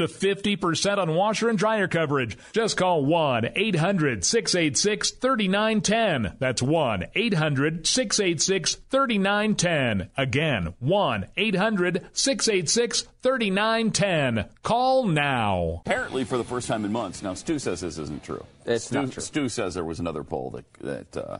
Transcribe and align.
to 0.00 0.06
50% 0.06 0.96
on 0.96 1.14
washer 1.14 1.50
and 1.50 1.58
dryer 1.58 1.86
coverage. 1.86 2.38
Just 2.52 2.78
call 2.78 3.04
1 3.04 3.50
800 3.54 4.24
686 4.24 5.10
3910. 5.10 6.36
That's 6.38 6.62
1 6.62 7.06
800 7.14 7.86
686 7.86 8.74
3910. 8.74 10.10
Again, 10.16 10.74
1 10.78 11.26
800 11.36 12.06
686 12.14 13.02
3910. 13.22 14.48
Call 14.62 15.04
now. 15.04 15.82
Apparently, 15.84 16.24
for 16.24 16.38
the 16.38 16.44
first 16.44 16.66
time 16.66 16.86
in 16.86 16.92
months. 16.92 17.22
Now, 17.22 17.34
Stu 17.34 17.58
says 17.58 17.82
this 17.82 17.98
isn't 17.98 18.24
true. 18.24 18.44
It's 18.64 18.86
Stu, 18.86 18.94
not 18.94 19.12
true. 19.12 19.22
Stu 19.22 19.48
says 19.50 19.74
there 19.74 19.84
was 19.84 20.00
another 20.00 20.24
poll 20.24 20.50
that 20.50 20.72
that 20.80 21.16
uh, 21.16 21.38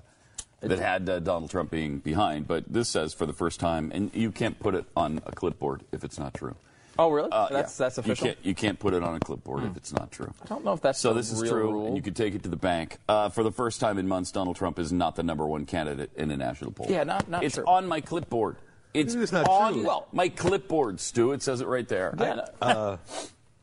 that 0.61 0.79
had 0.79 1.09
uh, 1.09 1.19
Donald 1.21 1.51
Trump 1.51 1.71
being 1.71 1.99
behind, 1.99 2.47
but 2.47 2.71
this 2.71 2.91
says 2.91 3.15
for 3.15 3.25
the 3.25 3.33
first 3.33 3.59
time, 3.59 3.91
and 3.95 4.11
you 4.15 4.31
can't 4.31 4.59
put 4.61 4.75
it 4.75 4.85
on 4.95 5.23
a 5.25 5.33
clipboard 5.33 5.83
if 5.93 6.05
it's 6.05 6.19
not 6.19 6.35
true. 6.35 6.55
Oh, 7.01 7.11
really? 7.11 7.31
Uh, 7.33 7.49
that's 7.51 7.79
yeah. 7.81 7.85
that's 7.87 7.99
official. 7.99 8.27
You 8.29 8.35
can't, 8.35 8.47
you 8.47 8.55
can't 8.55 8.79
put 8.79 8.93
it 8.95 9.03
on 9.03 9.15
a 9.15 9.21
clipboard 9.21 9.65
if 9.65 9.77
it's 9.77 9.93
not 9.93 10.13
true. 10.13 10.33
I 10.45 10.47
don't 10.47 10.65
know 10.65 10.73
if 10.75 10.83
that's 10.83 10.99
So 10.99 11.11
the 11.15 11.21
this 11.21 11.33
is 11.33 11.41
true, 11.49 11.71
rule. 11.71 11.87
and 11.87 11.97
you 11.97 12.03
can 12.03 12.13
take 12.15 12.35
it 12.35 12.43
to 12.43 12.49
the 12.51 12.57
bank. 12.57 12.99
Uh, 13.09 13.31
for 13.31 13.43
the 13.43 13.51
first 13.53 13.81
time 13.81 13.97
in 13.99 14.07
months, 14.07 14.31
Donald 14.33 14.57
Trump 14.57 14.79
is 14.79 14.93
not 14.93 15.17
the 15.17 15.23
number 15.23 15.47
one 15.47 15.65
candidate 15.65 16.11
in 16.17 16.31
a 16.31 16.37
national 16.37 16.73
poll. 16.73 16.87
Yeah, 16.91 17.05
not- 17.05 17.29
not 17.29 17.43
It's 17.43 17.55
true. 17.55 17.65
on 17.67 17.87
my 17.89 18.01
clipboard. 18.03 18.57
It's 18.93 19.15
It's 19.15 19.33
not 19.33 19.49
on 19.49 19.73
true. 19.75 19.87
well, 19.87 20.09
my 20.13 20.29
clipboard, 20.29 21.01
Stu. 21.01 21.33
It 21.33 21.43
says 21.43 21.61
it 21.61 21.67
right 21.69 21.89
there. 21.89 22.15
Yeah, 22.19 22.47
I- 22.61 22.99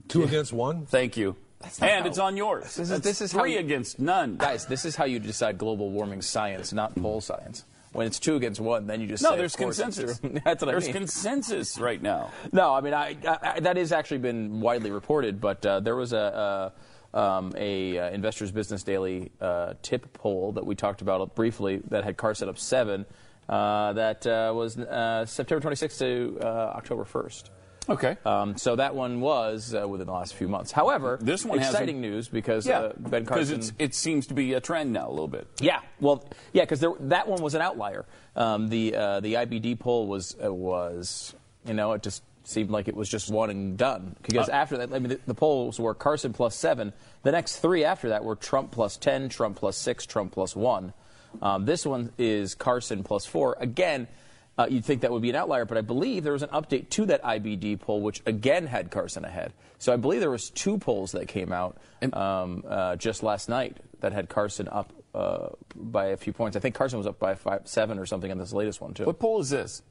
Two 0.08 0.24
against 0.24 0.52
one? 0.54 0.86
thank 0.86 1.16
you. 1.18 1.36
And 1.82 2.04
how- 2.04 2.08
it's 2.10 2.18
on 2.20 2.38
yours. 2.38 2.76
This 2.76 2.90
is- 2.92 3.02
this 3.02 3.22
is 3.22 3.32
how 3.34 3.42
three 3.42 3.54
you- 3.54 3.60
against 3.60 4.00
none. 4.00 4.38
guys, 4.38 4.66
this 4.66 4.86
is 4.86 4.96
how 4.96 5.06
you 5.06 5.20
decide 5.20 5.58
global 5.58 5.90
warming 5.90 6.22
science, 6.22 6.72
not 6.74 6.96
poll 6.96 7.20
science. 7.22 7.66
When 7.94 8.06
it's 8.06 8.20
two 8.20 8.36
against 8.36 8.60
one, 8.60 8.86
then 8.86 9.02
you 9.02 9.08
just 9.08 9.24
No, 9.24 9.32
say, 9.32 9.38
there's 9.38 9.56
consensus. 9.56 10.20
That's 10.44 10.62
what 10.62 10.70
there's 10.72 10.84
I 10.84 10.88
mean. 10.88 10.94
There's 10.94 11.12
consensus 11.12 11.80
right 11.80 12.02
now. 12.02 12.32
No, 12.52 12.74
I 12.74 12.82
mean 12.82 12.94
I, 12.94 13.18
I, 13.26 13.38
I, 13.42 13.60
that 13.62 13.78
has 13.78 13.92
actually 13.92 14.20
been 14.20 14.60
widely 14.62 14.92
reported, 14.92 15.40
but 15.40 15.66
uh, 15.66 15.80
there 15.80 15.96
was 15.96 16.14
a, 16.14 16.74
a, 17.14 17.20
um, 17.20 17.54
a 17.56 17.98
uh, 17.98 18.10
Investors 18.12 18.52
Business 18.52 18.84
Daily 18.84 19.32
uh, 19.42 19.74
TIPP 19.82 20.14
poll 20.14 20.52
that 20.54 20.66
we 20.66 20.76
talked 20.76 21.02
about 21.02 21.34
briefly 21.34 21.82
that 21.90 22.04
had 22.04 22.18
Carson 22.18 22.50
up 22.50 22.58
seven. 22.58 23.06
Uh, 23.48 23.94
that 23.94 24.28
uh, 24.28 24.52
was 24.54 24.78
uh, 24.78 25.26
September 25.26 25.70
26th 25.70 26.00
to 26.00 26.38
uh, 26.42 26.74
October 26.76 27.06
1st. 27.06 27.50
Okay. 27.90 28.18
Um, 28.26 28.58
so 28.58 28.76
that 28.76 28.96
one 28.96 29.22
was 29.22 29.74
uh, 29.74 29.88
within 29.88 30.08
the 30.08 30.14
last 30.14 30.36
few 30.36 30.48
months. 30.48 30.72
However, 30.72 31.18
This 31.22 31.46
one 31.46 31.60
exciting 31.60 32.02
news 32.02 32.28
because 32.28 32.68
yeah, 32.68 32.80
uh, 32.80 32.94
Ben 32.98 33.24
because 33.24 33.52
Carson. 33.52 33.76
it 33.80 33.96
seems 33.96 34.28
to 34.28 34.34
be 34.34 34.54
a 34.54 34.60
trend 34.62 34.92
now 34.94 35.08
a 35.08 35.12
little 35.12 35.28
bit. 35.28 35.48
Yeah, 35.60 35.80
well, 36.00 36.26
yeah, 36.54 36.64
because 36.64 36.84
that 37.02 37.28
one 37.28 37.42
was 37.42 37.56
an 37.56 37.62
outlier. 37.62 38.06
Um, 38.36 38.68
the 38.68 38.96
uh, 38.96 39.20
the 39.22 39.36
IBD 39.36 39.80
poll 39.80 40.08
was 40.08 40.36
uh, 40.44 40.54
was 40.54 41.34
you 41.66 41.74
know 41.74 41.94
it 41.94 42.04
just 42.04 42.24
seemed 42.44 42.70
like 42.70 42.88
it 42.88 42.96
was 42.96 43.10
just 43.10 43.30
one 43.30 43.50
and 43.50 43.78
done. 43.78 44.16
Because 44.22 44.48
after 44.50 44.78
that, 44.78 44.94
I 44.94 45.00
mean, 45.00 45.10
the, 45.10 45.20
the 45.26 45.34
polls 45.34 45.80
were 45.80 45.94
Carson 45.94 46.34
plus 46.34 46.56
seven. 46.56 46.94
The 47.24 47.32
next 47.32 47.58
three 47.58 47.84
after 47.84 48.10
that 48.10 48.24
were 48.24 48.36
Trump 48.36 48.72
plus 48.72 48.98
ten, 48.98 49.30
Trump 49.30 49.58
plus 49.58 49.78
six, 49.78 50.06
Trump 50.06 50.34
plus 50.34 50.56
one. 50.56 50.94
Um, 51.42 51.66
this 51.66 51.86
one 51.86 52.12
is 52.18 52.56
Carson 52.56 53.04
plus 53.04 53.26
four. 53.26 53.56
Again. 53.60 54.08
Uh, 54.58 54.66
you'd 54.70 54.84
think 54.84 55.02
that 55.02 55.12
would 55.12 55.22
be 55.22 55.30
an 55.30 55.36
outlier, 55.36 55.66
but 55.66 55.78
I 55.78 55.82
believe 55.82 56.24
there 56.24 56.34
was 56.34 56.44
an 56.44 56.50
update 56.50 56.90
to 56.92 57.06
that 57.06 57.24
IBD 57.24 57.80
poll, 57.80 58.02
which 58.02 58.24
again 58.26 58.66
had 58.66 58.90
Carson 58.90 59.24
ahead. 59.24 59.54
So 59.78 59.94
I 59.94 59.98
believe 59.98 60.20
there 60.20 60.32
was 60.32 60.50
two 60.50 60.80
polls 60.80 61.12
that 61.12 61.28
came 61.28 61.52
out 61.52 61.78
um, 62.14 62.64
uh, 62.68 62.96
just 62.96 63.22
last 63.22 63.50
night 63.50 63.78
that 64.00 64.14
had 64.14 64.30
Carson 64.30 64.68
up 64.68 64.94
uh, 65.14 65.50
by 65.76 66.08
a 66.08 66.18
few 66.18 66.34
points. 66.34 66.58
I 66.58 66.60
think 66.60 66.74
Carson 66.74 66.98
was 66.98 67.08
up 67.08 67.20
by 67.20 67.36
five, 67.36 67.62
seven 67.66 68.00
or 68.00 68.06
something 68.06 68.32
in 68.32 68.38
this 68.38 68.54
latest 68.54 68.82
one 68.82 68.94
too. 68.94 69.06
What 69.06 69.20
poll 69.20 69.40
is 69.40 69.50
this? 69.50 69.84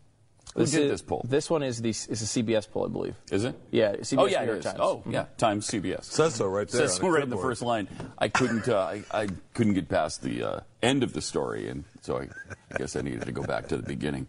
Who 0.55 0.65
did 0.65 0.85
is- 0.85 0.91
this 0.91 1.03
poll? 1.03 1.25
This 1.29 1.51
one 1.51 1.63
is 1.63 1.83
the 1.83 1.91
is 1.91 2.09
a 2.23 2.27
CBS 2.27 2.71
poll, 2.71 2.87
I 2.87 2.89
believe. 2.89 3.15
Is 3.31 3.45
it? 3.45 3.55
Yeah, 3.71 3.93
CBS 3.97 4.19
oh 4.19 4.27
yeah, 4.27 4.41
New 4.41 4.47
York 4.47 4.57
it 4.57 4.59
is. 4.61 4.65
Times. 4.65 4.79
Oh 4.81 5.03
Mhm. 5.07 5.13
yeah, 5.13 5.25
Times 5.37 5.67
CBS. 5.67 6.05
Says 6.05 6.35
so 6.35 6.47
right 6.47 6.67
there. 6.69 6.81
Says 6.83 6.93
on 6.93 6.97
so 6.97 7.03
the 7.03 7.11
right 7.11 7.23
in 7.25 7.31
the 7.31 7.37
first 7.37 7.61
line. 7.63 7.89
I 8.19 8.29
couldn't. 8.29 8.69
Uh, 8.69 8.79
I, 8.79 9.03
I 9.13 9.29
couldn't 9.55 9.75
get 9.75 9.89
past 9.89 10.23
the 10.23 10.43
uh, 10.43 10.61
end 10.83 11.03
of 11.03 11.13
the 11.13 11.21
story, 11.21 11.69
and 11.69 11.85
so 12.01 12.17
I, 12.19 12.29
I 12.73 12.79
guess 12.79 12.97
I 12.97 13.03
needed 13.03 13.27
to 13.27 13.33
go 13.33 13.43
back 13.43 13.69
to 13.69 13.77
the 13.77 13.83
beginning. 13.83 14.29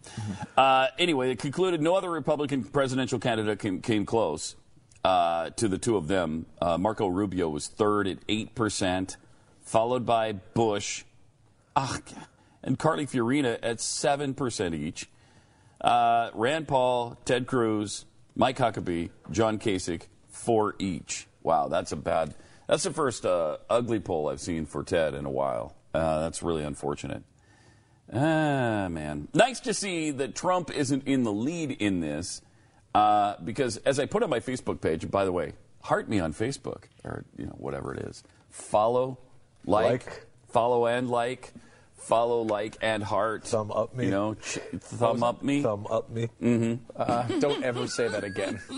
Uh, 0.58 0.88
anyway, 1.00 1.32
it 1.32 1.40
concluded 1.40 1.82
no 1.82 1.96
other 1.96 2.10
Republican 2.10 2.64
presidential 2.66 3.20
candidate 3.20 3.60
came, 3.60 3.82
came 3.82 4.06
close 4.06 4.56
uh, 5.06 5.52
to 5.52 5.68
the 5.70 5.78
two 5.78 5.96
of 5.96 6.08
them. 6.08 6.46
Uh, 6.62 6.78
Marco 6.78 7.08
Rubio 7.08 7.48
was 7.48 7.68
third 7.68 8.06
at 8.08 8.18
eight 8.28 8.54
percent, 8.54 9.16
followed 9.62 10.06
by 10.06 10.34
Bush, 10.34 11.04
ah, 11.78 12.00
and 12.64 12.78
Carly 12.78 13.06
Fiorina 13.06 13.58
at 13.64 13.80
seven 13.80 14.34
percent 14.34 14.76
each. 14.76 15.08
Uh, 15.80 16.30
Rand 16.34 16.68
Paul, 16.68 17.18
Ted 17.26 17.48
Cruz, 17.48 18.06
Mike 18.36 18.58
Huckabee, 18.58 19.10
John 19.32 19.60
Kasich, 19.60 20.04
four 20.30 20.76
each. 20.80 21.28
Wow, 21.44 21.68
that's 21.68 21.92
a 21.92 21.96
bad. 21.96 22.34
That's 22.68 22.84
the 22.84 22.92
first 22.92 23.26
uh, 23.26 23.58
ugly 23.70 24.00
poll 24.00 24.28
I've 24.30 24.42
seen 24.42 24.66
for 24.66 24.84
Ted 24.84 25.14
in 25.14 25.26
a 25.26 25.30
while. 25.30 25.76
Uh, 25.94 26.20
that's 26.22 26.44
really 26.44 26.64
unfortunate. 26.64 27.24
Ah, 28.12 28.88
man. 28.90 29.28
Nice 29.34 29.60
to 29.62 29.74
see 29.74 30.12
that 30.12 30.36
Trump 30.36 30.72
isn't 30.72 31.08
in 31.08 31.24
the 31.24 31.32
lead 31.32 31.72
in 31.72 32.00
this, 32.00 32.42
uh, 32.96 33.36
because 33.44 33.78
as 33.78 34.00
I 34.00 34.06
put 34.06 34.24
on 34.24 34.30
my 34.30 34.40
Facebook 34.40 34.82
page, 34.82 35.10
by 35.10 35.26
the 35.26 35.32
way, 35.32 35.54
heart 35.82 36.10
me 36.10 36.20
on 36.20 36.34
Facebook 36.34 36.84
or 37.04 37.26
you 37.38 37.46
know 37.46 37.56
whatever 37.58 37.94
it 37.94 38.02
is. 38.06 38.24
Follow, 38.50 39.18
like, 39.66 40.06
Like. 40.06 40.26
follow 40.50 40.86
and 40.86 41.10
like, 41.10 41.54
follow, 41.98 42.42
like, 42.44 42.78
and 42.82 43.04
heart. 43.04 43.44
Thumb 43.44 43.72
up 43.72 43.96
me. 43.96 44.06
You 44.06 44.12
know, 44.12 44.34
ch- 44.36 44.60
thumb 44.80 45.24
up 45.24 45.44
me. 45.44 45.62
Thumb 45.64 45.86
up 45.90 46.10
me. 46.10 46.30
Uh, 46.96 47.24
don't 47.40 47.64
ever 47.64 47.88
say 47.88 48.08
that 48.08 48.24
again. 48.24 48.60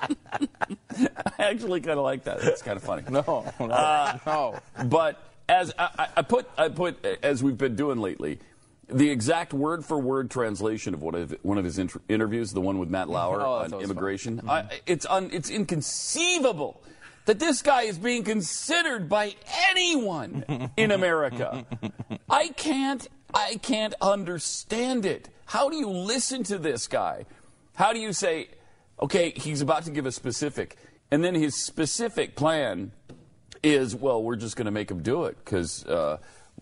I 0.00 1.32
actually 1.38 1.80
kind 1.80 1.98
of 1.98 2.04
like 2.04 2.24
that. 2.24 2.40
That's 2.40 2.62
kind 2.62 2.76
of 2.76 2.82
funny. 2.82 3.02
No, 3.10 3.44
no, 3.60 3.70
Uh, 3.70 4.18
no. 4.26 4.84
But 4.86 5.22
as 5.48 5.72
I, 5.78 5.88
I- 5.98 6.08
I 6.18 6.22
put, 6.22 6.48
I 6.58 6.68
put 6.68 7.04
as 7.22 7.42
we've 7.42 7.56
been 7.58 7.76
doing 7.76 7.98
lately, 7.98 8.38
the 8.88 9.10
exact 9.10 9.52
word 9.52 9.84
for 9.84 9.98
word 9.98 10.30
translation 10.30 10.94
of 10.94 11.02
one 11.02 11.14
of 11.16 11.36
one 11.42 11.58
of 11.58 11.64
his 11.64 11.78
inter- 11.78 12.00
interviews, 12.08 12.52
the 12.52 12.60
one 12.60 12.78
with 12.78 12.88
Matt 12.88 13.08
Lauer 13.08 13.40
Oh, 13.40 13.44
on 13.44 13.48
always 13.58 13.70
fun. 13.72 13.82
immigration. 13.82 14.40
I, 14.48 14.80
it's 14.86 15.06
un, 15.06 15.30
it's 15.32 15.50
inconceivable 15.50 16.80
that 17.26 17.38
this 17.38 17.60
guy 17.60 17.82
is 17.82 17.98
being 17.98 18.24
considered 18.24 19.08
by 19.08 19.34
anyone 19.70 20.70
in 20.76 20.90
America. 20.90 21.66
I 22.30 22.48
can't, 22.48 23.06
I 23.34 23.56
can't 23.56 23.94
understand 24.00 25.04
it. 25.04 25.28
How 25.44 25.68
do 25.68 25.76
you 25.76 25.88
listen 25.88 26.42
to 26.44 26.58
this 26.58 26.88
guy? 26.88 27.26
How 27.74 27.92
do 27.92 27.98
you 27.98 28.12
say, 28.12 28.48
okay, 29.00 29.32
he's 29.36 29.60
about 29.60 29.84
to 29.84 29.90
give 29.90 30.06
a 30.06 30.12
specific, 30.12 30.76
and 31.10 31.22
then 31.22 31.34
his 31.34 31.54
specific 31.54 32.34
plan 32.36 32.92
is, 33.62 33.94
well, 33.94 34.22
we're 34.22 34.36
just 34.36 34.56
going 34.56 34.66
to 34.66 34.70
make 34.70 34.88
them 34.88 35.02
do 35.02 35.24
it 35.24 35.36
because, 35.44 35.84
uh, 35.86 36.18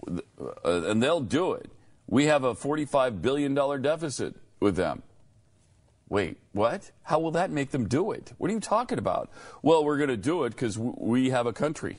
uh, 0.08 0.20
and 0.64 1.02
they'll 1.02 1.20
do 1.20 1.52
it. 1.52 1.70
We 2.06 2.26
have 2.26 2.44
a 2.44 2.55
$45 2.55 3.22
billion 3.22 3.55
deficit 3.55 4.34
with 4.60 4.76
them. 4.76 5.02
Wait, 6.14 6.37
what? 6.52 6.93
How 7.02 7.19
will 7.19 7.32
that 7.32 7.50
make 7.50 7.72
them 7.72 7.88
do 7.88 8.12
it? 8.12 8.32
What 8.38 8.49
are 8.49 8.55
you 8.55 8.61
talking 8.61 8.99
about? 8.99 9.32
Well, 9.62 9.84
we're 9.84 9.96
going 9.96 10.11
to 10.11 10.16
do 10.16 10.44
it 10.44 10.50
because 10.50 10.78
we 10.78 11.31
have 11.31 11.46
a 11.46 11.52
country. 11.52 11.99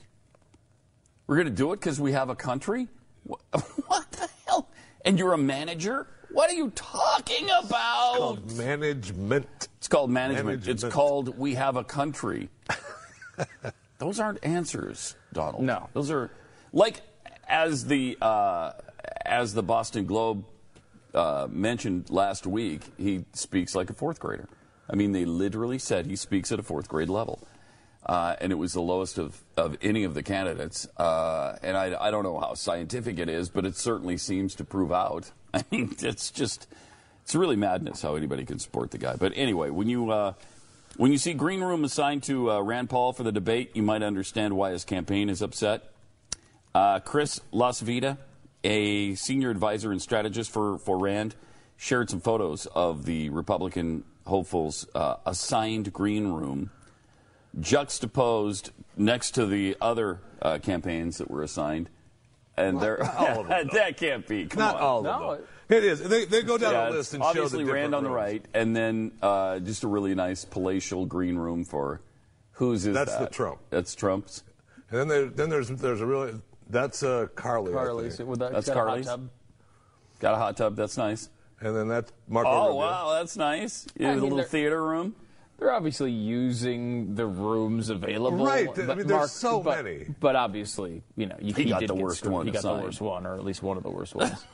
We're 1.27 1.35
going 1.35 1.50
to 1.50 1.53
do 1.53 1.73
it 1.73 1.81
because 1.81 2.00
we 2.00 2.13
have 2.13 2.29
a 2.29 2.35
country? 2.35 2.88
What 3.88 4.09
the 4.13 4.29
hell? 4.47 4.69
And 5.03 5.19
you're 5.19 5.33
a 5.33 5.38
manager? 5.38 6.07
What 6.31 6.50
are 6.50 6.53
you 6.53 6.69
talking 6.69 7.50
about? 7.62 8.15
Called 8.15 8.56
management. 8.56 9.67
It's 9.79 9.89
called 9.89 10.09
management. 10.09 10.65
It's 10.65 10.85
called 10.85 11.38
we 11.38 11.56
have 11.56 11.75
a 11.75 11.83
country. 11.83 12.47
Those 13.97 14.21
aren't 14.21 14.41
answers, 14.45 15.18
Donald. 15.33 15.65
No. 15.65 15.89
those 15.94 16.09
are 16.09 16.31
like 16.71 17.01
as 17.50 17.83
the 17.85 18.18
uh, 18.21 18.71
as 19.25 19.53
the 19.53 19.63
Boston 19.63 20.06
Globe 20.06 20.45
uh, 21.15 21.47
mentioned 21.50 22.09
last 22.12 22.45
week. 22.45 22.81
He 22.97 23.25
speaks 23.33 23.73
like 23.73 23.89
a 23.89 23.94
fourth 23.94 24.19
grader. 24.19 24.47
I 24.88 24.95
mean, 24.95 25.13
they 25.13 25.25
literally 25.25 25.79
said 25.79 26.06
he 26.06 26.15
speaks 26.15 26.51
at 26.51 26.59
a 26.59 26.63
fourth 26.63 26.88
grade 26.88 27.09
level. 27.09 27.39
uh, 28.06 28.35
and 28.39 28.51
it 28.51 28.56
was 28.56 28.73
the 28.73 28.81
lowest 28.81 29.17
of, 29.17 29.41
of 29.57 29.77
any 29.81 30.03
of 30.03 30.13
the 30.13 30.21
candidates. 30.21 30.88
Uh, 30.97 31.56
and 31.63 31.75
I, 31.75 31.95
I 32.00 32.12
don't 32.12 32.23
know 32.23 32.39
how 32.39 32.53
scientific 32.53 33.17
it 33.17 33.29
is, 33.29 33.50
but 33.50 33.65
it 33.65 33.75
certainly 33.75 34.17
seems 34.17 34.53
to 34.56 34.63
prove 34.63 34.91
out. 34.91 35.31
I 35.53 35.63
mean, 35.71 35.95
it's 36.00 36.29
just 36.29 36.67
it's 37.23 37.33
really 37.33 37.56
madness 37.56 38.03
how 38.03 38.15
anybody 38.15 38.45
can 38.45 38.59
support 38.59 38.91
the 38.91 39.00
guy. 39.00 39.15
But 39.15 39.33
anyway, 39.35 39.71
when 39.71 39.89
you 39.89 40.11
uh, 40.11 40.33
when 40.97 41.11
you 41.11 41.18
see 41.18 41.33
Green 41.33 41.61
Room 41.61 41.83
assigned 41.83 42.21
to 42.23 42.51
uh, 42.51 42.61
Rand 42.61 42.91
Paul 42.91 43.11
for 43.13 43.23
the 43.23 43.31
debate, 43.31 43.71
you 43.73 43.81
might 43.81 44.03
understand 44.03 44.56
why 44.56 44.71
his 44.71 44.85
campaign 44.85 45.27
is 45.29 45.41
upset. 45.41 45.91
Uh, 46.75 47.00
Chris 47.00 47.39
LaCivita, 47.51 48.18
a 48.63 49.16
senior 49.16 49.50
advisor 49.50 49.92
and 49.92 50.02
strategist 50.02 50.52
for, 50.52 50.78
for 50.80 50.98
Rand, 50.98 51.36
shared 51.78 52.10
some 52.10 52.22
photos 52.22 52.66
of 52.68 53.06
the 53.06 53.30
Republican 53.30 54.04
hopefuls' 54.25 54.88
uh, 54.96 55.16
assigned 55.25 55.92
green 55.94 56.28
room, 56.30 56.72
juxtaposed 57.60 58.72
next 58.98 59.31
to 59.31 59.46
the 59.46 59.75
other 59.81 60.19
uh, 60.42 60.57
campaigns 60.60 61.18
that 61.18 61.30
were 61.30 61.44
assigned. 61.44 61.90
And 62.57 62.80
they're 62.80 63.04
all 63.04 63.42
of 63.42 63.48
them, 63.50 63.68
that 63.74 63.98
can't 63.98 64.25
be. 64.25 64.46
Come 64.46 64.60
Not 64.60 64.75
on. 64.75 64.81
all 64.81 65.04
No, 65.04 65.30
of 65.31 65.38
them. 65.40 65.48
It 65.68 65.84
is. 65.84 66.02
They, 66.02 66.25
they 66.25 66.42
go 66.44 66.57
down 66.57 66.74
Yeah, 66.74 66.90
a 66.90 66.92
list 66.92 67.13
and 67.13 67.22
show 67.24 67.34
the 67.34 67.40
obviously 67.40 67.60
different 67.66 67.81
Rand 67.81 67.96
on 67.96 68.04
the 68.04 68.10
right, 68.10 68.46
and 68.54 68.75
then 68.75 69.12
uh, 69.22 69.60
just 69.60 69.84
a 69.84 69.88
really 69.88 70.16
nice 70.16 70.46
palatial 70.46 71.06
green 71.06 71.36
room 71.38 71.66
for 71.66 72.02
whose 72.52 72.86
is 72.86 72.94
That's 72.94 73.12
that? 73.13 73.30
the 73.31 73.36
Trump. 73.36 73.60
That's 73.72 73.94
Trump's. 73.96 74.44
And 74.90 75.00
then, 75.00 75.07
there, 75.10 75.25
then 75.25 75.50
there's 75.50 75.68
there's 75.69 76.00
a 76.02 76.06
really 76.06 76.34
that's 76.69 77.03
uh, 77.03 77.27
Carly. 77.35 77.71
I 77.71 77.75
Carly's 77.75 78.17
think. 78.17 78.29
with 78.29 78.39
that. 78.39 78.53
That's 78.53 78.67
got 78.67 78.73
a 78.77 78.79
hot 78.79 78.85
Carly's? 78.88 79.06
tub. 79.06 79.29
Got 80.19 80.33
a 80.33 80.38
hot 80.38 80.57
tub. 80.57 80.75
That's 80.75 80.97
nice. 80.97 81.29
And 81.62 81.75
then 81.75 81.88
that's 81.88 82.12
Marco 82.27 82.50
Oh 82.50 82.65
Rubio. 82.67 82.75
wow, 82.77 83.13
that's 83.13 83.38
nice. 83.38 83.88
You 83.97 84.07
have 84.07 84.17
a 84.17 84.21
little 84.21 84.44
theater 84.44 84.83
room. 84.83 85.15
They're 85.57 85.71
obviously 85.71 86.12
using 86.12 87.15
the 87.15 87.25
rooms 87.25 87.89
available. 87.89 88.45
Right. 88.45 88.67
I 88.77 88.94
mean, 88.95 89.07
there's 89.07 89.31
so 89.31 89.62
but- 89.62 89.83
many. 89.85 90.06
But 90.19 90.35
obviously, 90.35 91.01
you 91.15 91.27
know, 91.27 91.38
you, 91.39 91.53
He 91.53 91.65
got 91.65 91.79
did 91.79 91.89
the 91.89 91.94
get 91.95 92.03
worst 92.03 92.17
screwed. 92.19 92.33
one 92.33 92.45
He 92.45 92.51
got 92.51 92.59
assigned. 92.59 92.79
the 92.79 92.83
worst 92.83 93.00
one, 93.01 93.25
or 93.25 93.35
at 93.35 93.45
least 93.45 93.63
one 93.63 93.77
of 93.77 93.83
the 93.83 93.89
worst 93.89 94.15
ones. 94.15 94.45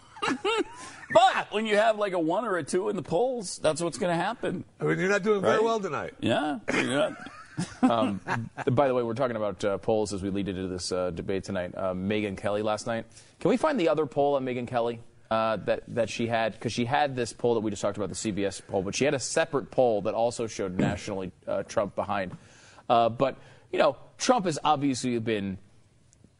But 1.13 1.47
when 1.51 1.65
you 1.65 1.75
have 1.75 1.97
like 1.97 2.13
a 2.13 2.19
one 2.19 2.45
or 2.45 2.57
a 2.57 2.63
two 2.63 2.87
in 2.89 2.95
the 2.95 3.01
polls, 3.01 3.59
that's 3.61 3.81
what's 3.81 3.97
going 3.97 4.15
to 4.15 4.23
happen. 4.23 4.63
I 4.79 4.83
mean, 4.85 4.99
you're 4.99 5.09
not 5.09 5.23
doing 5.23 5.41
very 5.41 5.59
well 5.61 5.79
tonight. 5.79 6.13
Yeah. 6.21 6.59
Um, 7.81 8.19
by 8.71 8.87
the 8.87 8.93
way, 8.93 9.03
we're 9.03 9.13
talking 9.13 9.35
about 9.35 9.63
uh, 9.63 9.77
polls 9.77 10.13
as 10.13 10.21
we 10.21 10.29
lead 10.29 10.47
into 10.47 10.67
this 10.67 10.91
uh, 10.91 11.11
debate 11.11 11.43
tonight. 11.43 11.73
Uh, 11.75 11.93
Megyn 11.93 12.37
Kelly 12.37 12.61
last 12.61 12.87
night. 12.87 13.05
Can 13.39 13.49
we 13.49 13.57
find 13.57 13.79
the 13.79 13.89
other 13.89 14.05
poll 14.05 14.35
on 14.35 14.45
Megyn 14.45 14.67
Kelly 14.67 14.99
uh, 15.29 15.57
that 15.57 15.83
that 15.89 16.09
she 16.09 16.27
had? 16.27 16.53
Because 16.53 16.73
she 16.73 16.85
had 16.85 17.15
this 17.15 17.33
poll 17.33 17.53
that 17.55 17.61
we 17.61 17.69
just 17.69 17.81
talked 17.81 17.97
about, 17.97 18.09
the 18.09 18.15
CBS 18.15 18.61
poll, 18.67 18.81
but 18.83 18.95
she 18.95 19.05
had 19.05 19.13
a 19.13 19.19
separate 19.19 19.71
poll 19.71 20.01
that 20.03 20.13
also 20.13 20.47
showed 20.47 20.77
nationally 20.77 21.31
uh, 21.47 21.63
Trump 21.63 21.95
behind. 21.95 22.37
Uh, 22.89 23.09
but 23.09 23.37
you 23.71 23.79
know, 23.79 23.97
Trump 24.17 24.45
has 24.45 24.59
obviously 24.63 25.17
been 25.19 25.57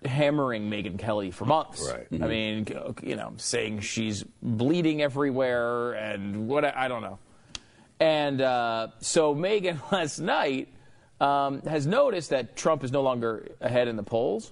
hammering 0.06 0.70
Megyn 0.70 0.98
Kelly 0.98 1.32
for 1.32 1.46
months. 1.46 1.92
Right. 1.92 2.08
I 2.22 2.28
mean, 2.28 2.68
you 3.04 3.16
know, 3.16 3.34
saying 3.38 3.82
she's 3.82 4.24
bleeding 4.42 5.02
everywhere 5.02 5.94
and 5.94 6.48
what 6.48 6.66
I 6.66 6.88
don't 6.88 7.02
know. 7.02 7.20
And 8.00 8.42
uh, 8.42 8.88
so 9.00 9.36
Megyn 9.36 9.80
last 9.92 10.20
night 10.20 10.70
um, 11.22 11.62
has 11.62 11.86
noticed 11.86 12.32
that 12.32 12.56
Trump 12.58 12.84
is 12.84 12.92
no 12.92 13.02
longer 13.02 13.48
ahead 13.62 13.88
in 13.88 13.96
the 13.96 14.04
polls. 14.04 14.52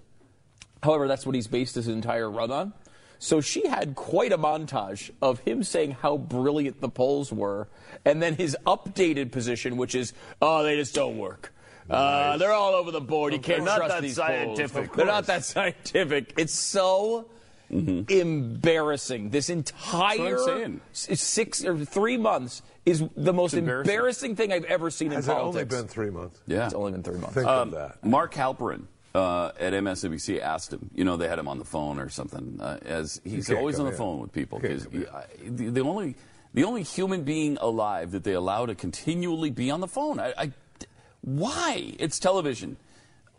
However, 0.83 1.07
that's 1.07 1.25
what 1.25 1.35
he's 1.35 1.47
based 1.47 1.75
his 1.75 1.87
entire 1.87 2.29
run 2.29 2.51
on. 2.51 2.73
So 3.17 3.41
she 3.41 3.67
had 3.67 3.95
quite 3.95 4.31
a 4.31 4.37
montage 4.37 5.11
of 5.21 5.39
him 5.39 5.63
saying 5.63 5.91
how 5.91 6.17
brilliant 6.17 6.79
the 6.79 6.87
polls 6.87 7.33
were, 7.33 7.67
and 8.05 8.21
then 8.21 8.35
his 8.35 8.55
updated 8.65 9.31
position, 9.31 9.75
which 9.75 9.93
is, 9.93 10.13
oh, 10.41 10.63
they 10.63 10.77
just 10.77 10.95
don't 10.95 11.17
work. 11.17 11.53
Uh, 11.89 12.37
they're 12.37 12.53
all 12.53 12.75
over 12.75 12.91
the 12.91 13.01
board. 13.01 13.33
You 13.33 13.39
can't 13.39 13.65
trust 13.65 14.01
these 14.01 14.15
scientific. 14.15 14.87
polls. 14.87 14.95
They're 14.95 15.05
not 15.07 15.25
that 15.25 15.43
scientific. 15.55 16.33
It's 16.37 16.53
so 16.53 17.29
embarrassing. 17.69 19.29
This 19.29 19.49
entire 19.49 20.17
That's 20.17 20.41
what 20.41 20.51
I'm 20.53 20.59
saying. 20.59 20.81
s- 20.91 21.21
six 21.21 21.63
or 21.65 21.77
three 21.85 22.17
months 22.17 22.61
is 22.85 23.03
the 23.15 23.33
most 23.33 23.53
embarrassing. 23.53 23.91
embarrassing. 23.93 24.35
thing 24.35 24.51
I've 24.53 24.65
ever 24.65 24.89
seen 24.89 25.11
Has 25.11 25.27
in 25.27 25.31
it 25.31 25.35
politics. 25.35 25.73
only 25.73 25.83
been 25.83 25.87
three 25.89 26.09
months? 26.09 26.39
yeah. 26.47 26.65
It's 26.65 26.73
only 26.73 26.91
been 26.93 27.03
three 27.03 27.17
months. 27.19 27.35
Think 27.35 27.47
Um, 27.47 27.69
of 27.69 27.71
that. 27.75 28.03
Mark 28.05 28.33
Halperin 28.33 28.85
uh, 29.15 29.51
at 29.59 29.73
MSNBC 29.73 30.39
asked 30.41 30.73
him. 30.73 30.89
You 30.93 31.03
know, 31.05 31.17
they 31.17 31.27
had 31.27 31.39
him 31.39 31.47
on 31.47 31.59
the 31.59 31.65
phone 31.65 31.99
or 31.99 32.09
something. 32.09 32.59
Uh, 32.61 32.77
as 32.85 33.21
he's 33.23 33.51
always 33.51 33.79
on 33.79 33.85
the 33.85 33.91
in. 33.91 33.97
phone 33.97 34.19
with 34.19 34.31
people 34.31 34.59
Can't 34.59 34.91
because 34.91 35.07
the, 35.43 35.69
the 35.69 35.81
only 35.81 36.15
the 36.53 36.63
only 36.63 36.81
human 36.83 37.23
being 37.23 37.57
alive 37.61 38.11
that 38.11 38.23
they 38.23 38.33
allow 38.33 38.65
to 38.65 38.73
continually 38.75 39.51
be 39.51 39.69
on 39.69 39.81
the 39.81 39.87
phone. 39.87 40.19
I, 40.19 40.33
I 40.37 40.51
why? 41.21 41.93
It's 41.99 42.17
television. 42.17 42.77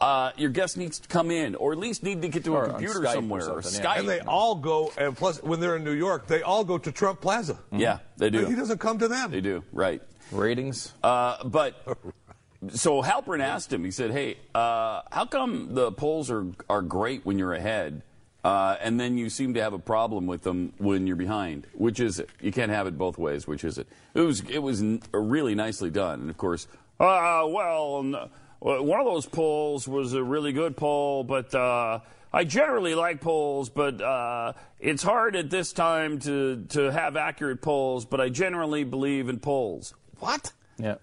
Uh, 0.00 0.32
your 0.38 0.48
guest 0.50 0.78
needs 0.78 0.98
to 0.98 1.08
come 1.08 1.30
in, 1.30 1.54
or 1.56 1.72
at 1.72 1.78
least 1.78 2.02
need 2.02 2.22
to 2.22 2.28
get 2.28 2.42
to 2.44 2.54
Or 2.54 2.64
a 2.64 2.68
computer 2.70 3.00
Skype 3.00 3.08
or 3.08 3.12
somewhere, 3.12 3.50
or, 3.50 3.62
something, 3.62 3.82
yeah. 3.84 3.98
And 3.98 4.08
they 4.08 4.20
all 4.20 4.54
go, 4.54 4.90
and 4.96 5.14
plus, 5.14 5.42
when 5.42 5.60
they're 5.60 5.76
in 5.76 5.84
New 5.84 5.92
York, 5.92 6.26
they 6.26 6.40
all 6.40 6.64
go 6.64 6.78
to 6.78 6.90
Trump 6.90 7.20
Plaza. 7.20 7.58
yeah, 7.70 7.98
they 8.16 8.30
do. 8.30 8.46
He 8.46 8.54
doesn't 8.54 8.78
come 8.78 8.98
to 8.98 9.08
them. 9.08 9.30
They 9.30 9.42
do. 9.42 9.62
Right. 9.72 10.00
Ratings. 10.32 10.94
Uh, 11.02 11.44
but 11.44 11.74
so 12.68 13.02
Halperin 13.02 13.40
asked 13.40 13.72
him. 13.72 13.84
He 13.84 13.90
said, 13.90 14.10
"Hey, 14.10 14.38
uh, 14.54 15.02
how 15.12 15.26
come 15.26 15.74
the 15.74 15.92
polls 15.92 16.30
are 16.30 16.46
are 16.70 16.80
great 16.82 17.26
when 17.26 17.38
you're 17.38 17.52
ahead, 17.52 18.00
uh, 18.42 18.76
and 18.80 18.98
then 18.98 19.18
you 19.18 19.28
seem 19.28 19.52
to 19.54 19.60
have 19.62 19.72
a 19.74 19.78
problem 19.78 20.26
with 20.26 20.44
them 20.44 20.72
when 20.78 21.06
you're 21.06 21.16
behind? 21.16 21.66
Which 21.74 22.00
is 22.00 22.18
it? 22.18 22.30
You 22.40 22.52
can't 22.52 22.70
have 22.70 22.86
it 22.86 22.96
both 22.96 23.18
ways. 23.18 23.46
Which 23.46 23.64
is 23.64 23.76
it? 23.76 23.86
It 24.14 24.20
was 24.20 24.40
it 24.48 24.60
was 24.60 24.80
n- 24.80 25.02
really 25.12 25.54
nicely 25.54 25.90
done, 25.90 26.20
and 26.22 26.30
of 26.30 26.36
course, 26.38 26.68
uh, 27.00 27.44
well, 27.48 27.98
n- 28.04 28.30
one 28.60 29.00
of 29.00 29.06
those 29.06 29.26
polls 29.26 29.88
was 29.88 30.12
a 30.14 30.22
really 30.22 30.52
good 30.52 30.76
poll, 30.76 31.24
but." 31.24 31.54
Uh, 31.54 32.00
I 32.32 32.44
generally 32.44 32.94
like 32.94 33.20
polls, 33.20 33.70
but 33.70 34.00
uh, 34.00 34.52
it's 34.78 35.02
hard 35.02 35.34
at 35.34 35.50
this 35.50 35.72
time 35.72 36.20
to, 36.20 36.64
to 36.68 36.92
have 36.92 37.16
accurate 37.16 37.60
polls. 37.60 38.04
But 38.04 38.20
I 38.20 38.28
generally 38.28 38.84
believe 38.84 39.28
in 39.28 39.40
polls. 39.40 39.94
What? 40.20 40.52
Yeah. 40.78 40.94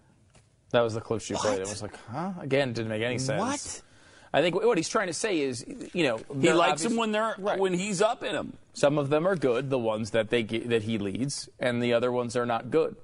That 0.72 0.84
was 0.84 0.94
the 0.94 1.02
clip 1.02 1.20
she 1.20 1.34
played. 1.34 1.60
It 1.60 1.68
was 1.68 1.82
like, 1.82 1.98
huh? 2.10 2.32
Again, 2.40 2.72
didn't 2.72 2.88
make 2.88 3.02
any 3.02 3.18
sense. 3.18 3.42
What? 3.42 3.82
I 4.34 4.42
think 4.42 4.56
what 4.56 4.78
he's 4.78 4.88
trying 4.88 5.08
to 5.08 5.14
say 5.14 5.42
is, 5.42 5.66
you 5.94 6.04
know, 6.04 6.22
He 6.40 6.54
likes 6.54 6.84
them 6.84 6.96
when 6.96 7.12
they're 7.12 7.36
Right. 7.38 7.60
when 7.60 7.74
he's 7.74 8.02
up 8.02 8.24
in 8.24 8.32
them. 8.32 8.54
Some 8.74 8.98
of 8.98 9.10
them 9.10 9.28
are 9.28 9.36
good, 9.36 9.70
the 9.70 9.78
ones 9.80 10.12
that 10.12 10.30
they 10.30 10.44
that 10.44 10.84
he 10.84 10.98
leads, 10.98 11.50
and 11.60 11.84
the 11.84 11.92
other 11.94 12.10
ones 12.10 12.38
are 12.38 12.46
not 12.46 12.72
good. 12.72 12.96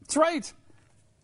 That's 0.00 0.16
right. 0.16 0.50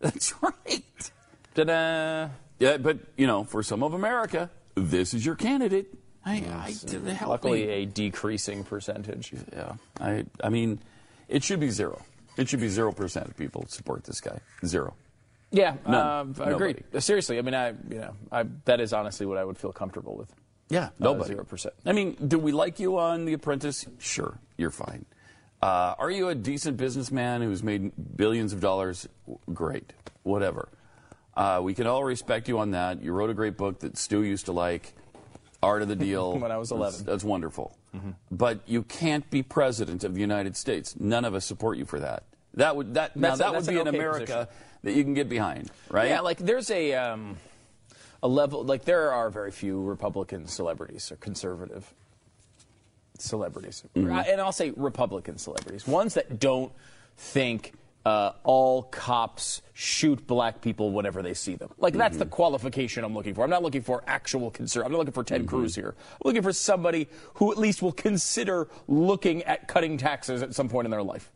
That's 0.01 0.33
right. 0.43 1.11
Ta-da! 1.55 2.29
Yeah, 2.59 2.77
but 2.77 2.97
you 3.17 3.27
know, 3.27 3.43
for 3.43 3.63
some 3.63 3.83
of 3.83 3.93
America, 3.93 4.49
this 4.75 5.13
is 5.13 5.25
your 5.25 5.35
candidate. 5.35 5.87
I, 6.25 6.35
I 6.35 7.11
help 7.11 7.29
Luckily, 7.29 7.65
me. 7.65 7.71
a 7.73 7.85
decreasing 7.85 8.63
percentage. 8.63 9.33
yeah. 9.51 9.73
I 9.99 10.25
I 10.43 10.49
mean, 10.49 10.79
it 11.27 11.43
should 11.43 11.59
be 11.59 11.69
zero. 11.69 12.01
It 12.37 12.47
should 12.49 12.61
be 12.61 12.69
zero 12.69 12.91
percent 12.93 13.27
of 13.27 13.35
people 13.37 13.65
support 13.67 14.03
this 14.05 14.21
guy. 14.21 14.39
Zero. 14.65 14.95
Yeah, 15.51 15.75
None. 15.87 16.35
uh, 16.39 16.43
agreed. 16.53 16.77
Nobody. 16.89 17.01
Seriously, 17.01 17.37
I 17.37 17.41
mean, 17.41 17.53
I 17.53 17.69
you 17.69 17.99
know, 17.99 18.15
I, 18.31 18.43
that 18.65 18.79
is 18.79 18.93
honestly 18.93 19.25
what 19.25 19.37
I 19.37 19.43
would 19.43 19.57
feel 19.57 19.71
comfortable 19.71 20.15
with. 20.15 20.33
Yeah, 20.69 20.89
nobody. 20.97 21.35
0%. 21.35 21.67
I 21.85 21.91
mean, 21.91 22.15
do 22.27 22.39
we 22.39 22.51
like 22.51 22.79
you 22.79 22.97
on 22.97 23.25
The 23.25 23.33
Apprentice? 23.33 23.85
Sure, 23.99 24.39
you're 24.57 24.71
fine. 24.71 25.05
Uh, 25.61 25.93
are 25.99 26.09
you 26.09 26.29
a 26.29 26.35
decent 26.35 26.77
businessman 26.77 27.41
who's 27.43 27.61
made 27.61 27.91
billions 28.17 28.53
of 28.53 28.61
dollars? 28.61 29.07
Great, 29.53 29.93
whatever. 30.23 30.69
Uh, 31.35 31.59
we 31.63 31.73
can 31.73 31.87
all 31.87 32.03
respect 32.03 32.47
you 32.47 32.59
on 32.59 32.71
that. 32.71 33.01
You 33.01 33.11
wrote 33.11 33.29
a 33.29 33.33
great 33.33 33.57
book 33.57 33.79
that 33.79 33.97
Stu 33.97 34.21
used 34.23 34.45
to 34.45 34.51
like, 34.51 34.93
Art 35.61 35.81
of 35.81 35.87
the 35.87 35.95
Deal. 35.95 36.37
When 36.39 36.51
I 36.51 36.57
was 36.57 36.71
11. 36.71 36.91
That's, 36.91 37.01
that's 37.03 37.23
wonderful. 37.23 37.75
But 38.31 38.61
you 38.65 38.81
can't 38.83 39.29
be 39.29 39.43
president 39.43 40.03
of 40.03 40.15
the 40.15 40.19
United 40.21 40.57
States. 40.57 40.95
None 40.99 41.25
of 41.25 41.35
us 41.35 41.45
support 41.45 41.77
you 41.77 41.85
for 41.85 41.99
that. 41.99 42.23
That 42.55 42.75
would 42.75 42.95
that 42.95 43.15
now 43.15 43.35
That's 43.35 43.39
a- 43.39 43.43
that 43.43 43.53
would 43.53 43.67
be 43.67 43.79
an 43.79 43.87
okay 43.87 43.97
America 43.97 44.25
position. 44.25 44.47
that 44.83 44.93
you 44.93 45.03
can 45.03 45.13
get 45.13 45.29
behind, 45.29 45.71
right? 45.89 46.09
Yeah, 46.09 46.19
like 46.21 46.37
there's 46.39 46.69
a 46.71 46.93
um, 46.95 47.37
a 48.23 48.27
level 48.27 48.63
like 48.63 48.85
there 48.85 49.11
are 49.11 49.29
very 49.29 49.51
few 49.51 49.81
Republican 49.81 50.47
celebrities 50.47 51.11
or 51.11 51.15
conservative 51.17 51.91
celebrities, 53.17 53.83
Mm-hmm. 53.95 54.11
And 54.29 54.41
I'll 54.41 54.51
say 54.51 54.71
Republican 54.75 55.37
celebrities, 55.37 55.87
ones 55.87 56.15
that 56.15 56.39
don't 56.39 56.71
think. 57.17 57.73
Uh, 58.05 58.33
all 58.43 58.83
cops 58.83 59.61
shoot 59.73 60.27
black 60.27 60.59
people 60.59 60.91
whenever 60.91 61.21
they 61.21 61.33
see 61.33 61.55
them. 61.55 61.69
Like 61.77 61.93
that's 61.93 62.15
Mm-hmm. 62.15 62.19
the 62.19 62.25
qualification 62.25 63.05
I'm 63.05 63.13
looking 63.13 63.33
for. 63.33 63.45
I'm 63.45 63.49
not 63.49 63.63
looking 63.63 63.81
for 63.81 64.03
actual 64.07 64.51
concern. 64.51 64.85
I'm 64.85 64.91
not 64.91 64.97
looking 64.97 65.13
for 65.13 65.23
Mm-hmm. 65.23 65.35
Ted 65.43 65.47
Cruz 65.47 65.73
here. 65.73 65.95
I'm 66.11 66.17
looking 66.25 66.41
for 66.41 66.51
somebody 66.51 67.07
who 67.35 67.51
at 67.53 67.57
least 67.57 67.81
will 67.81 67.93
consider 67.93 68.67
looking 68.89 69.43
at 69.43 69.69
cutting 69.69 69.97
taxes 69.97 70.41
at 70.41 70.53
some 70.53 70.67
point 70.67 70.85
in 70.85 70.91
their 70.91 71.01
life. 71.03 71.31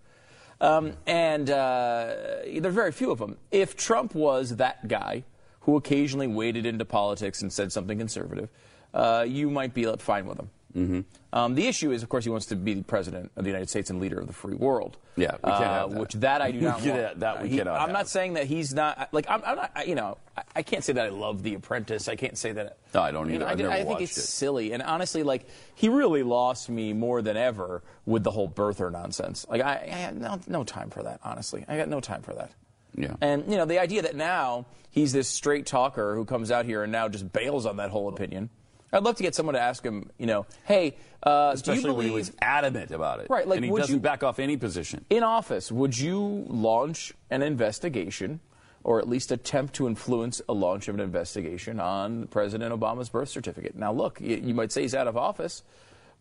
Um, 0.59 0.93
and 1.05 1.49
uh, 1.49 2.15
there 2.45 2.65
are 2.67 2.71
very 2.71 2.91
few 2.91 3.11
of 3.11 3.19
them. 3.19 3.37
If 3.49 3.77
Trump 3.77 4.13
was 4.13 4.57
that 4.57 4.89
guy 4.89 5.23
who 5.61 5.77
occasionally 5.77 6.27
waded 6.27 6.65
into 6.65 6.83
politics 6.83 7.41
and 7.41 7.53
said 7.53 7.71
something 7.71 7.97
conservative, 7.97 8.49
uh, 8.93 9.23
you 9.25 9.49
might 9.49 9.73
be 9.73 9.85
fine 9.99 10.25
with 10.25 10.37
him. 10.39 10.49
Mm-hmm. 10.75 11.01
Um, 11.33 11.55
the 11.55 11.67
issue 11.67 11.91
is, 11.91 12.03
of 12.03 12.09
course, 12.09 12.23
he 12.23 12.29
wants 12.29 12.47
to 12.47 12.55
be 12.55 12.73
the 12.73 12.83
president 12.83 13.31
of 13.35 13.43
the 13.43 13.49
United 13.49 13.69
States 13.69 13.89
and 13.89 13.99
leader 13.99 14.19
of 14.19 14.27
the 14.27 14.33
free 14.33 14.53
world. 14.55 14.97
Yeah, 15.15 15.31
we 15.43 15.49
can't 15.49 15.63
uh, 15.63 15.73
have 15.73 15.91
that. 15.91 15.99
Which 15.99 16.13
that 16.15 16.41
I 16.41 16.51
do 16.51 16.61
not 16.61 16.81
Yeah, 16.83 17.05
want. 17.07 17.19
that 17.21 17.41
we 17.43 17.49
He- 17.49 17.57
cannot 17.57 17.75
I'm 17.75 17.87
have. 17.87 17.91
not 17.91 18.07
saying 18.07 18.33
that 18.33 18.45
he's 18.45 18.73
not 18.73 19.09
like 19.11 19.25
I'm, 19.29 19.41
I'm 19.45 19.55
not. 19.55 19.71
I- 19.75 19.83
You 19.83 19.95
know, 19.95 20.17
I, 20.37 20.43
I 20.57 20.61
can't 20.63 20.83
say 20.83 20.93
that 20.93 21.05
I 21.05 21.09
love 21.09 21.41
The 21.43 21.55
Apprentice. 21.55 22.07
I 22.07 22.15
can't 22.15 22.37
say 22.37 22.51
that. 22.51 22.77
No, 22.93 23.01
I 23.01 23.11
don't 23.11 23.29
you 23.29 23.39
know, 23.39 23.45
either. 23.47 23.51
I've 23.69 23.71
I, 23.71 23.75
never 23.77 23.91
I 23.91 23.97
think 23.97 24.01
it's 24.09 24.17
it. 24.17 24.21
silly, 24.21 24.71
and 24.73 24.83
honestly, 24.83 25.23
like 25.23 25.47
he 25.75 25.89
really 25.89 26.23
lost 26.23 26.69
me 26.69 26.93
more 26.93 27.21
than 27.21 27.37
ever 27.37 27.81
with 28.05 28.23
the 28.23 28.31
whole 28.31 28.49
birther 28.49 28.91
nonsense. 28.91 29.45
Like 29.49 29.61
I, 29.61 29.81
I 29.91 29.95
had 29.95 30.19
no, 30.19 30.39
no 30.47 30.63
time 30.63 30.89
for 30.89 31.03
that. 31.03 31.19
Honestly, 31.23 31.65
I 31.67 31.77
got 31.77 31.87
no 31.89 31.99
time 31.99 32.21
for 32.21 32.33
that. 32.33 32.51
Yeah. 32.95 33.15
And 33.21 33.49
you 33.51 33.57
know, 33.57 33.65
the 33.65 33.79
idea 33.79 34.03
that 34.03 34.15
now 34.15 34.65
he's 34.91 35.13
this 35.13 35.27
straight 35.27 35.65
talker 35.65 36.15
who 36.15 36.25
comes 36.25 36.49
out 36.51 36.65
here 36.65 36.83
and 36.83 36.91
now 36.91 37.07
just 37.09 37.31
bails 37.31 37.65
on 37.65 37.77
that 37.77 37.89
whole 37.91 38.09
opinion. 38.09 38.49
I'd 38.93 39.03
love 39.03 39.15
to 39.17 39.23
get 39.23 39.35
someone 39.35 39.55
to 39.55 39.61
ask 39.61 39.83
him, 39.83 40.09
you 40.17 40.25
know, 40.27 40.45
hey, 40.63 40.95
uh, 41.23 41.51
Especially 41.53 41.81
do 41.83 41.89
you 41.89 41.93
when 41.95 42.05
he 42.05 42.11
was 42.11 42.31
adamant 42.41 42.91
about 42.91 43.19
it. 43.19 43.27
Right, 43.29 43.47
like, 43.47 43.57
and 43.57 43.65
he 43.65 43.71
would 43.71 43.79
doesn't 43.79 43.95
you- 43.95 43.99
back 44.01 44.23
off 44.23 44.39
any 44.39 44.55
position. 44.57 45.05
in 45.09 45.23
office, 45.23 45.71
would 45.71 45.97
you 45.97 46.45
launch 46.47 47.13
an 47.29 47.41
investigation 47.41 48.39
or 48.83 48.99
at 48.99 49.09
least 49.09 49.31
attempt 49.33 49.73
to 49.73 49.87
influence 49.87 50.41
a 50.47 50.53
launch 50.53 50.87
of 50.87 50.95
an 50.95 51.01
investigation 51.01 51.79
on 51.81 52.27
President 52.27 52.73
Obama's 52.73 53.09
birth 53.09 53.27
certificate? 53.29 53.75
Now, 53.75 53.91
look, 53.91 54.21
you, 54.21 54.37
you 54.37 54.53
might 54.53 54.71
say 54.71 54.83
he's 54.83 54.95
out 54.95 55.07
of 55.07 55.17
office, 55.17 55.63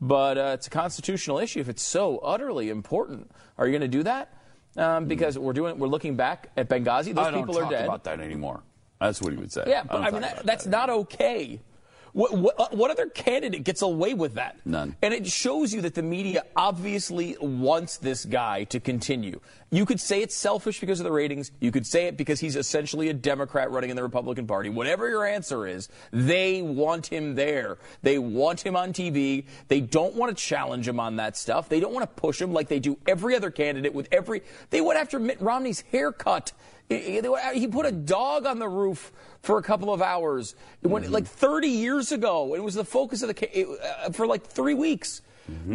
but 0.01 0.37
uh, 0.37 0.51
it's 0.55 0.67
a 0.67 0.71
constitutional 0.71 1.39
issue. 1.39 1.61
If 1.61 1.69
it's 1.69 1.83
so 1.83 2.19
utterly 2.19 2.69
important, 2.71 3.31
are 3.59 3.67
you 3.67 3.73
going 3.73 3.89
to 3.89 3.97
do 3.99 4.03
that? 4.03 4.33
Um, 4.77 5.07
because 5.07 5.39
we're 5.39 5.53
doing, 5.55 5.79
we're 5.79 5.87
looking 5.89 6.17
back 6.17 6.51
at 6.57 6.69
Benghazi. 6.69 7.15
Those 7.15 7.27
I 7.27 7.31
don't 7.31 7.43
people 7.43 7.55
talk 7.55 7.67
are 7.67 7.71
dead. 7.71 7.85
about 7.85 8.05
that 8.05 8.21
anymore. 8.21 8.63
That's 9.01 9.23
what 9.23 9.33
he 9.33 9.39
would 9.39 9.53
say. 9.53 9.65
Yeah, 9.69 9.85
but 9.85 10.01
I 10.01 10.05
talk 10.05 10.13
mean, 10.15 10.23
about 10.25 10.37
that, 10.37 10.47
that's 10.47 10.65
that 10.65 10.71
not 10.71 10.91
okay. 10.91 11.61
What, 12.17 12.33
what, 12.33 12.55
uh, 12.59 12.69
what 12.71 12.91
other 12.91 13.11
candidate 13.11 13.63
gets 13.63 13.83
away 13.83 14.15
with 14.15 14.37
that? 14.37 14.57
None. 14.65 14.97
And 15.03 15.13
it 15.13 15.27
shows 15.27 15.75
you 15.75 15.83
that 15.83 15.95
the 15.95 16.03
media 16.03 16.45
obviously 16.57 17.37
wants 17.39 17.99
this 17.99 18.25
guy 18.25 18.65
to 18.65 18.81
continue. 18.81 19.39
You 19.71 19.85
could 19.85 20.01
say 20.01 20.23
it's 20.23 20.35
selfish 20.35 20.81
because 20.81 20.99
of 20.99 21.05
the 21.05 21.13
ratings. 21.13 21.53
You 21.61 21.71
could 21.71 21.87
say 21.87 22.07
it 22.07 22.17
because 22.17 22.41
he's 22.41 22.57
essentially 22.57 23.11
a 23.11 23.13
Democrat 23.13 23.71
running 23.71 23.91
in 23.91 23.97
the 23.97 24.03
Republican 24.03 24.47
Party. 24.47 24.71
Whatever 24.71 25.11
your 25.11 25.27
answer 25.27 25.67
is, 25.67 25.91
they 26.11 26.63
want 26.63 27.09
him 27.09 27.35
there. 27.35 27.77
They 28.01 28.19
want 28.19 28.65
him 28.65 28.77
on 28.77 28.95
TV. 28.95 29.45
They 29.69 29.83
don't 29.83 30.15
want 30.15 30.35
to 30.35 30.43
challenge 30.43 30.89
him 30.89 30.99
on 30.99 31.17
that 31.17 31.37
stuff. 31.37 31.69
They 31.69 31.81
don't 31.81 31.93
want 31.93 32.05
to 32.05 32.21
push 32.23 32.41
him 32.41 32.51
like 32.51 32.69
they 32.69 32.81
do 32.81 32.97
every 33.07 33.37
other 33.37 33.51
candidate 33.51 33.93
with 33.93 34.09
every. 34.11 34.41
They 34.71 34.81
went 34.81 34.99
after 34.99 35.19
Mitt 35.19 35.39
Romney's 35.43 35.85
haircut. 35.93 36.55
He 36.89 37.67
put 37.67 37.87
a 37.87 37.93
dog 37.93 38.47
on 38.47 38.59
the 38.59 38.69
roof 38.69 39.13
for 39.43 39.59
a 39.59 39.63
couple 39.63 39.93
of 39.93 40.01
hours. 40.01 40.55
It 40.83 40.89
went 40.89 41.11
like 41.11 41.27
30 41.27 41.69
years 41.69 42.13
ago. 42.13 42.55
It 42.55 42.63
was 42.63 42.75
the 42.75 42.85
focus 42.85 43.23
of 43.23 43.29
the 43.29 43.35
ca- 43.35 43.51
it, 43.53 43.67
uh, 44.07 44.11
for 44.13 44.27
like 44.27 44.47
three 44.47 44.75
weeks. 44.75 45.23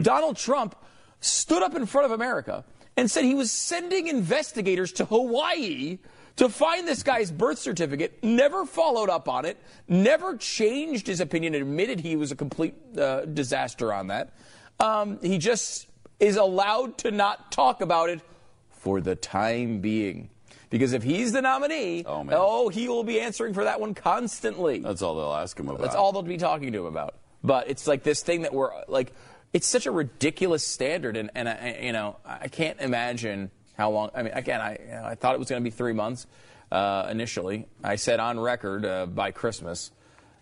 Donald 0.01 0.37
Trump 0.37 0.75
stood 1.21 1.63
up 1.63 1.75
in 1.75 1.85
front 1.85 2.05
of 2.05 2.11
America 2.11 2.63
and 2.97 3.09
said 3.09 3.23
he 3.23 3.35
was 3.35 3.51
sending 3.51 4.07
investigators 4.07 4.91
to 4.93 5.05
Hawaii 5.05 5.99
to 6.37 6.49
find 6.49 6.87
this 6.87 7.03
guy's 7.03 7.31
birth 7.31 7.59
certificate. 7.59 8.21
Never 8.23 8.65
followed 8.65 9.09
up 9.09 9.29
on 9.29 9.45
it. 9.45 9.57
Never 9.87 10.35
changed 10.37 11.07
his 11.07 11.21
opinion. 11.21 11.55
Admitted 11.55 11.99
he 12.01 12.15
was 12.15 12.31
a 12.31 12.35
complete 12.35 12.73
uh, 12.97 13.25
disaster 13.25 13.93
on 13.93 14.07
that. 14.07 14.33
Um, 14.79 15.19
he 15.21 15.37
just 15.37 15.87
is 16.19 16.35
allowed 16.37 16.97
to 16.99 17.11
not 17.11 17.51
talk 17.51 17.81
about 17.81 18.09
it 18.09 18.21
for 18.69 18.99
the 19.01 19.15
time 19.15 19.79
being. 19.79 20.29
Because 20.71 20.93
if 20.93 21.03
he's 21.03 21.33
the 21.33 21.41
nominee, 21.41 22.03
Oh, 22.07 22.25
oh, 22.31 22.69
he 22.69 22.87
will 22.87 23.03
be 23.03 23.19
answering 23.19 23.53
for 23.53 23.65
that 23.65 23.79
one 23.79 23.93
constantly. 23.93 24.79
That's 24.79 25.01
all 25.03 25.15
they'll 25.15 25.33
ask 25.33 25.59
him 25.59 25.67
about. 25.67 25.81
That's 25.81 25.95
all 25.95 26.11
they'll 26.13 26.23
be 26.23 26.37
talking 26.37 26.71
to 26.71 26.79
him 26.79 26.85
about. 26.85 27.15
But 27.43 27.69
it's 27.69 27.87
like 27.87 28.03
this 28.03 28.23
thing 28.23 28.43
that 28.43 28.53
we're 28.53 28.71
like, 28.87 29.11
it's 29.53 29.67
such 29.67 29.85
a 29.85 29.91
ridiculous 29.91 30.65
standard, 30.65 31.17
and, 31.17 31.29
and 31.35 31.49
I, 31.49 31.79
you 31.83 31.91
know, 31.91 32.15
I 32.25 32.47
can't 32.47 32.79
imagine 32.79 33.51
how 33.77 33.91
long. 33.91 34.11
I 34.15 34.23
mean, 34.23 34.33
again, 34.33 34.61
I, 34.61 34.77
you 34.81 34.91
know, 34.91 35.03
I 35.03 35.15
thought 35.15 35.35
it 35.35 35.39
was 35.39 35.49
going 35.49 35.61
to 35.61 35.63
be 35.63 35.75
three 35.75 35.93
months 35.93 36.25
uh, 36.71 37.07
initially. 37.11 37.67
I 37.83 37.97
said 37.97 38.21
on 38.21 38.39
record 38.39 38.85
uh, 38.85 39.07
by 39.07 39.31
Christmas. 39.31 39.91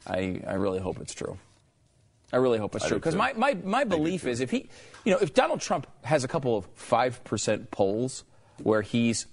I, 0.06 0.42
I 0.46 0.54
really 0.54 0.80
hope 0.80 1.00
it's 1.02 1.14
true. 1.14 1.40
I 2.32 2.38
really 2.38 2.60
hope 2.60 2.76
it's 2.76 2.86
I 2.86 2.90
true 2.90 2.98
because 2.98 3.16
my, 3.16 3.34
my, 3.34 3.56
my 3.56 3.84
belief 3.84 4.28
is 4.28 4.40
if 4.40 4.52
he, 4.52 4.70
you 5.04 5.12
know, 5.12 5.18
if 5.20 5.34
Donald 5.34 5.62
Trump 5.62 5.88
has 6.04 6.24
a 6.24 6.28
couple 6.28 6.56
of 6.56 6.68
five 6.76 7.24
percent 7.24 7.72
polls 7.72 8.24
where 8.62 8.84
he's 8.84 9.26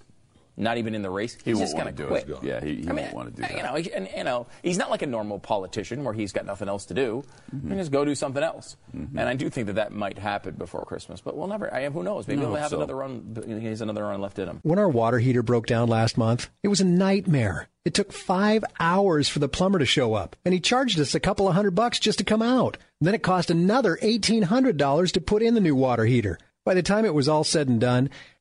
not 0.57 0.77
even 0.79 0.95
in 0.95 1.03
the 1.03 1.09
race, 1.09 1.35
He 1.35 1.51
he's 1.51 1.55
won't 1.57 1.65
just 1.69 1.75
going 1.77 1.87
to 1.87 1.93
do 1.93 2.13
it. 2.13 2.25
quit. 2.25 2.43
Yeah, 2.43 2.59
he- 2.59 2.81
he 2.81 2.87
I 2.89 2.93
won't 2.93 3.13
wanna 3.13 3.29
do 3.31 3.41
that. 3.43 3.51
You 3.51 3.57
that. 3.57 3.65
know, 3.71 3.75
he- 3.79 3.93
and 3.93 4.09
you 4.17 4.23
know, 4.23 4.47
he's 4.63 4.77
not 4.77 4.89
like 4.89 5.03
a 5.03 5.05
normal 5.05 5.37
politician 5.39 6.03
where 6.03 6.13
he's 6.13 6.31
got 6.33 6.45
nothing 6.45 6.67
else 6.67 6.85
to 6.87 6.93
do. 6.93 7.23
Mm-hmm. 7.55 7.67
He 7.67 7.69
can 7.69 7.77
just 7.77 7.91
go 7.91 8.03
do 8.03 8.15
something 8.15 8.41
else. 8.43 8.75
And 8.93 9.19
I 9.21 9.35
do 9.35 9.49
think 9.49 9.67
that 9.67 9.73
that 9.73 9.91
might 9.93 10.17
happen 10.17 10.55
before 10.55 10.83
Christmas, 10.85 11.21
but 11.21 11.37
we'll 11.37 11.47
never. 11.47 11.71
I 11.73 11.87
who 11.89 12.01
knows? 12.03 12.27
Maybe 12.27 12.41
I 12.41 12.45
he'll 12.45 12.55
have 12.55 12.69
so. 12.71 12.77
another 12.77 12.95
run. 12.95 13.37
He 13.47 13.65
has 13.67 13.81
another 13.81 14.03
run 14.03 14.19
left 14.19 14.39
in 14.39 14.47
him. 14.47 14.59
When 14.63 14.79
our 14.79 14.89
water 14.89 15.19
heater 15.19 15.43
broke 15.43 15.67
down 15.67 15.87
last 15.89 16.17
month, 16.17 16.49
it 16.63 16.67
was 16.69 16.81
a 16.81 16.85
nightmare. 16.85 17.67
It 17.85 17.93
took 17.93 18.11
five 18.11 18.65
hours 18.79 19.29
for 19.29 19.39
the 19.39 19.47
plumber 19.47 19.79
to 19.79 19.85
show 19.85 20.13
up, 20.13 20.35
and 20.43 20.53
he 20.53 20.59
charged 20.59 20.99
us 20.99 21.15
a 21.15 21.19
couple 21.21 21.47
of 21.47 21.53
hundred 21.55 21.71
bucks 21.75 21.99
just 21.99 22.17
to 22.17 22.23
come 22.25 22.41
out. 22.41 22.77
then 22.99 23.13
it 23.13 23.21
cost 23.21 23.51
another 23.51 23.95
$1,800 24.01 25.11
to 25.11 25.21
put 25.21 25.41
in 25.43 25.53
the 25.53 25.61
new 25.61 25.75
water 25.75 26.05
heater. 26.05 26.37
By 26.65 26.73
the 26.73 26.83
time 26.83 27.05
it 27.05 27.13
was 27.13 27.29
all 27.29 27.43
said 27.45 27.69
and 27.69 27.79
done, 27.79 28.09